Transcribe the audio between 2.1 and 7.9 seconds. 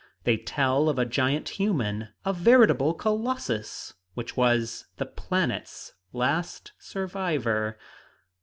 a veritable colossus, who was the planet's last survivor.